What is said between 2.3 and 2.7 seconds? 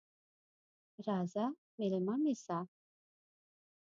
سه!